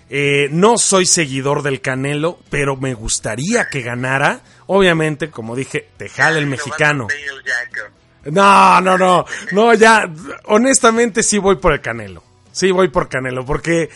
Eh, 0.10 0.48
no 0.52 0.78
soy 0.80 1.06
seguidor 1.06 1.62
del 1.62 1.82
Canelo, 1.82 2.40
pero 2.50 2.76
me 2.76 2.94
gustaría 2.96 3.70
que 3.70 3.82
ganara. 3.82 4.42
Obviamente, 4.66 5.30
como 5.30 5.56
dije, 5.56 5.88
te 5.98 6.10
jala 6.10 6.40
el 6.40 6.48
mexicano. 6.48 7.08
No, 8.26 8.82
no, 8.82 8.98
no. 8.98 9.26
No, 9.52 9.74
ya. 9.74 10.12
Honestamente, 10.46 11.22
sí 11.24 11.38
voy 11.38 11.58
por 11.58 11.74
el 11.74 11.82
Canelo. 11.82 12.24
Sí 12.52 12.72
voy 12.72 12.88
por 12.90 13.08
Canelo, 13.08 13.46
porque 13.46 13.90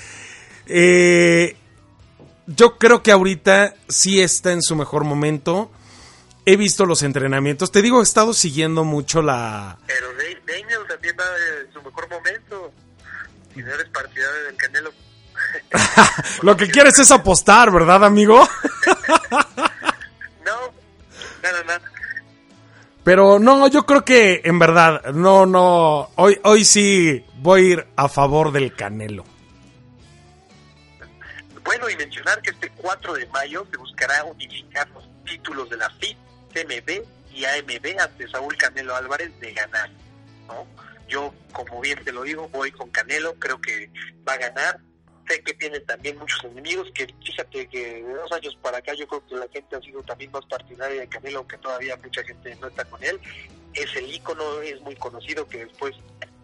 eh, 0.68 1.56
yo 2.48 2.78
creo 2.78 3.02
que 3.04 3.12
ahorita 3.12 3.74
sí 3.90 4.22
está 4.22 4.52
en 4.52 4.62
su 4.62 4.76
mejor 4.76 5.04
momento. 5.04 5.72
He 6.46 6.58
visto 6.58 6.86
los 6.86 7.04
entrenamientos. 7.04 7.72
Te 7.72 7.82
digo, 7.82 8.02
he 8.02 8.04
estado 8.04 8.34
siguiendo 8.34 8.84
mucho 8.84 9.22
la. 9.22 9.78
Pero 9.88 10.08
Da- 10.14 10.54
Daniel 10.54 10.80
también 10.88 11.16
va 11.20 11.24
en 11.66 11.74
su 11.74 11.82
mejor 11.82 12.10
momento. 12.10 12.72
Si 13.54 13.62
no 13.62 13.74
eres 13.74 13.88
partidario 13.90 14.44
del 14.44 14.56
Canelo. 14.58 14.92
Lo 16.42 16.56
que 16.58 16.68
quieres 16.68 16.98
es 17.00 17.12
apostar, 17.12 17.72
¿verdad, 17.72 18.04
amigo? 18.04 18.48
No, 20.46 20.74
nada, 21.42 21.64
nada. 21.64 21.82
Pero 23.04 23.40
no, 23.40 23.68
yo 23.68 23.86
creo 23.86 24.06
que 24.06 24.42
en 24.44 24.60
verdad, 24.60 25.14
no, 25.14 25.46
no. 25.46 26.10
Hoy, 26.16 26.40
hoy 26.44 26.64
sí 26.64 27.26
voy 27.36 27.62
a 27.62 27.74
ir 27.74 27.88
a 27.96 28.08
favor 28.08 28.52
del 28.52 28.76
Canelo. 28.76 29.26
Bueno, 31.64 31.90
y 31.90 31.96
mencionar 31.96 32.42
que 32.42 32.52
este 32.52 32.70
4 32.70 33.14
de 33.14 33.28
mayo 33.28 33.66
se 33.72 33.78
buscará 33.78 34.24
unificar 34.24 34.88
los 34.90 35.08
títulos 35.26 35.70
de 35.70 35.78
la 35.78 35.90
FIT, 35.90 36.18
CMB 36.54 37.04
y 37.34 37.46
AMB 37.46 38.00
ante 38.00 38.28
Saúl 38.30 38.56
Canelo 38.58 38.96
Álvarez 38.96 39.38
de 39.40 39.54
ganar. 39.54 39.90
¿no? 40.48 40.68
Yo, 41.08 41.34
como 41.52 41.82
bien 41.82 42.04
te 42.04 42.12
lo 42.12 42.24
digo, 42.24 42.48
voy 42.50 42.72
con 42.72 42.90
Canelo, 42.90 43.36
creo 43.36 43.60
que 43.60 43.92
va 44.28 44.34
a 44.34 44.38
ganar. 44.38 44.80
Sé 45.28 45.42
que 45.42 45.54
tiene 45.54 45.80
también 45.82 46.18
muchos 46.18 46.44
enemigos, 46.44 46.92
que 46.94 47.08
fíjate 47.24 47.68
que 47.68 48.02
de 48.02 48.14
dos 48.14 48.32
años 48.32 48.58
para 48.62 48.78
acá 48.80 48.94
yo 48.94 49.08
creo 49.08 49.26
que 49.26 49.36
la 49.36 49.48
gente 49.48 49.76
ha 49.76 49.82
sido 49.82 50.04
también 50.04 50.32
más 50.32 50.46
partidaria 50.46 51.02
de 51.02 51.08
Canelo, 51.08 51.40
aunque 51.40 51.58
todavía 51.58 51.96
mucha 51.98 52.24
gente 52.24 52.56
no 52.60 52.68
está 52.68 52.84
con 52.86 53.02
él. 53.04 53.20
Es 53.74 53.96
el 53.96 54.14
ícono, 54.14 54.62
es 54.62 54.80
muy 54.82 54.96
conocido, 54.96 55.48
que 55.48 55.66
después 55.66 55.96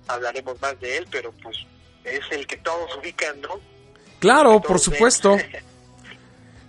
hablaremos 0.08 0.60
más 0.62 0.80
de 0.80 0.98
él, 0.98 1.08
pero 1.12 1.32
pues 1.44 1.58
es 2.04 2.22
el 2.32 2.48
que 2.48 2.58
todos 2.58 2.96
ubican, 2.98 3.42
¿no? 3.42 3.60
Claro, 4.20 4.62
por 4.62 4.80
ven. 4.90 5.64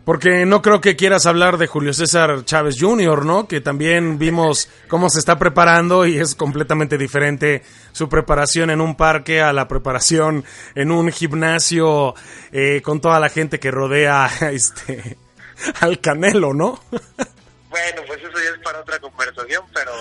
Porque 0.05 0.47
no 0.47 0.63
creo 0.63 0.81
que 0.81 0.97
quieras 0.97 1.27
hablar 1.27 1.59
de 1.59 1.67
Julio 1.67 1.93
César 1.93 2.45
Chávez 2.45 2.77
Jr., 2.81 3.25
¿no? 3.25 3.47
Que 3.47 3.61
también 3.61 4.19
vimos 4.19 4.69
cómo 4.89 5.11
se 5.11 5.19
está 5.19 5.39
preparando 5.39 6.07
y 6.07 6.19
es 6.19 6.35
completamente 6.35 6.97
diferente 6.97 7.63
su 7.93 8.09
preparación 8.09 8.71
en 8.71 8.81
un 8.81 8.97
parque 8.97 9.43
a 9.43 9.53
la 9.53 9.69
preparación 9.69 10.45
en 10.75 10.91
un 10.91 11.13
gimnasio 11.13 12.15
eh, 12.51 12.81
con 12.83 13.01
toda 13.01 13.21
la 13.21 13.29
gente 13.29 13.61
que 13.61 13.71
rodea 13.71 14.31
este 14.53 15.19
al 15.81 16.01
Canelo, 16.01 16.55
¿no? 16.55 16.83
Bueno, 17.69 18.03
pues 18.07 18.19
eso 18.19 18.33
ya 18.33 18.51
es 18.57 18.63
para 18.65 18.81
otra 18.81 18.99
conversación, 18.99 19.65
pero 19.73 19.93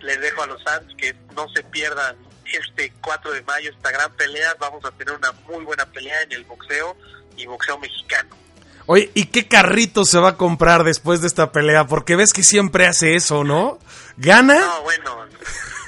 les 0.00 0.20
dejo 0.20 0.42
a 0.42 0.46
los 0.46 0.62
fans 0.62 0.86
que 0.96 1.14
no 1.34 1.48
se 1.48 1.62
pierdan 1.64 2.16
este 2.44 2.92
4 3.00 3.32
de 3.32 3.42
mayo 3.42 3.70
esta 3.70 3.90
gran 3.90 4.12
pelea. 4.12 4.54
Vamos 4.58 4.84
a 4.84 4.90
tener 4.92 5.14
una 5.14 5.32
muy 5.48 5.64
buena 5.64 5.84
pelea 5.86 6.22
en 6.22 6.32
el 6.32 6.44
boxeo 6.44 6.96
y 7.36 7.46
boxeo 7.46 7.78
mexicano. 7.78 8.43
Oye, 8.86 9.10
¿y 9.14 9.26
qué 9.26 9.48
carrito 9.48 10.04
se 10.04 10.18
va 10.18 10.30
a 10.30 10.36
comprar 10.36 10.84
después 10.84 11.20
de 11.20 11.26
esta 11.26 11.52
pelea? 11.52 11.86
Porque 11.86 12.16
ves 12.16 12.32
que 12.32 12.42
siempre 12.42 12.86
hace 12.86 13.14
eso, 13.14 13.44
¿no? 13.44 13.78
¿Gana? 14.16 14.58
No, 14.58 14.82
bueno, 14.82 15.26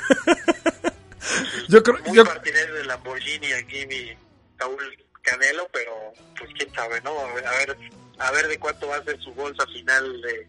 Yo 1.69 1.83
creo, 1.83 1.99
muy 2.07 2.17
yo, 2.17 2.25
partidario 2.25 2.75
de 2.75 2.85
Lamborghini 2.85 3.53
aquí 3.53 3.85
mi 3.87 4.17
Saúl 4.59 4.79
Canelo, 5.23 5.69
pero 5.73 5.91
pues 6.39 6.51
quién 6.57 6.73
sabe, 6.73 7.01
¿no? 7.03 7.19
A 7.19 7.35
ver, 7.35 7.47
a 7.47 7.51
ver, 7.51 7.77
a 8.19 8.31
ver 8.31 8.49
de 8.49 8.59
cuánto 8.59 8.87
va 8.87 8.97
a 8.97 9.05
ser 9.05 9.21
su 9.21 9.35
bolsa 9.35 9.67
final 9.67 10.21
de, 10.23 10.49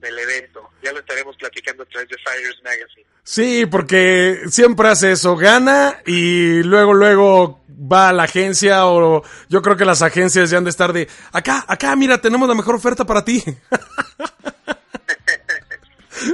del 0.00 0.18
evento. 0.18 0.70
Ya 0.82 0.92
lo 0.92 1.00
estaremos 1.00 1.36
platicando 1.36 1.82
a 1.82 1.86
través 1.86 2.08
de 2.08 2.16
Fighters 2.18 2.62
Magazine. 2.62 3.06
Sí, 3.22 3.66
porque 3.66 4.42
siempre 4.50 4.88
hace 4.88 5.12
eso, 5.12 5.36
gana 5.36 6.00
y 6.06 6.62
luego, 6.62 6.94
luego 6.94 7.60
va 7.68 8.08
a 8.08 8.12
la 8.12 8.24
agencia 8.24 8.86
o 8.86 9.22
yo 9.48 9.62
creo 9.62 9.76
que 9.76 9.84
las 9.84 10.02
agencias 10.02 10.50
ya 10.50 10.58
han 10.58 10.64
de 10.64 10.70
estar 10.70 10.92
de, 10.92 11.08
acá, 11.32 11.64
acá, 11.68 11.94
mira, 11.96 12.20
tenemos 12.20 12.48
la 12.48 12.54
mejor 12.54 12.74
oferta 12.76 13.04
para 13.04 13.24
ti. 13.24 13.42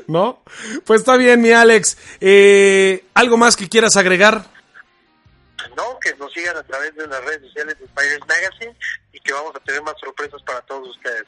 ¿No? 0.07 0.43
Pues 0.85 1.01
está 1.01 1.17
bien, 1.17 1.43
mi 1.43 1.53
Alex. 1.53 1.99
Eh, 2.21 3.05
¿Algo 3.15 3.37
más 3.37 3.57
que 3.57 3.69
quieras 3.69 3.97
agregar? 3.97 4.55
no, 5.77 5.99
que 6.01 6.15
nos 6.17 6.33
sigan 6.33 6.57
a 6.57 6.63
través 6.63 6.95
de 6.95 7.07
las 7.07 7.25
redes 7.25 7.43
sociales 7.43 7.79
de 7.79 7.87
Spiders 7.87 8.27
Magazine 8.27 8.77
y 9.13 9.21
que 9.21 9.33
vamos 9.33 9.55
a 9.55 9.61
tener 9.61 9.83
más 9.83 9.95
sorpresas 10.01 10.43
para 10.43 10.61
todos 10.63 10.89
ustedes. 10.89 11.25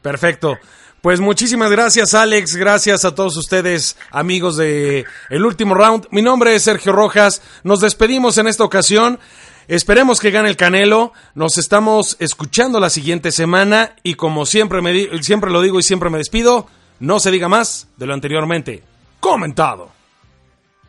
Perfecto. 0.00 0.58
Pues 1.02 1.18
muchísimas 1.18 1.68
gracias, 1.68 2.14
Alex. 2.14 2.54
Gracias 2.54 3.04
a 3.04 3.12
todos 3.12 3.36
ustedes, 3.36 3.96
amigos 4.12 4.56
de 4.56 5.04
El 5.30 5.44
Último 5.44 5.74
Round. 5.74 6.06
Mi 6.12 6.22
nombre 6.22 6.54
es 6.54 6.62
Sergio 6.62 6.92
Rojas. 6.92 7.42
Nos 7.64 7.80
despedimos 7.80 8.38
en 8.38 8.46
esta 8.46 8.62
ocasión. 8.62 9.18
Esperemos 9.66 10.20
que 10.20 10.30
gane 10.30 10.48
el 10.48 10.56
Canelo. 10.56 11.12
Nos 11.34 11.58
estamos 11.58 12.16
escuchando 12.20 12.78
la 12.78 12.88
siguiente 12.88 13.32
semana 13.32 13.96
y 14.04 14.14
como 14.14 14.46
siempre 14.46 14.80
siempre 15.22 15.50
lo 15.50 15.60
digo 15.60 15.80
y 15.80 15.82
siempre 15.82 16.08
me 16.08 16.18
despido, 16.18 16.68
no 17.00 17.18
se 17.18 17.32
diga 17.32 17.48
más 17.48 17.88
de 17.96 18.06
lo 18.06 18.14
anteriormente 18.14 18.84
comentado. 19.18 19.90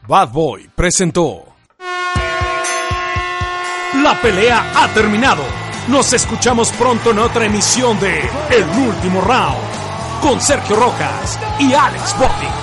Bad 0.08 0.30
Boy 0.32 0.70
presentó. 0.76 1.44
La 3.96 4.22
pelea 4.22 4.74
ha 4.76 4.94
terminado. 4.94 5.44
Nos 5.88 6.14
escuchamos 6.14 6.72
pronto 6.74 7.10
en 7.10 7.18
otra 7.18 7.46
emisión 7.46 8.00
de 8.00 8.20
El 8.52 8.64
Último 8.88 9.20
Round 9.22 9.83
con 10.24 10.40
Sergio 10.40 10.78
Rojas 10.78 11.38
y 11.60 11.74
Alex 11.74 12.18
Bottins. 12.18 12.63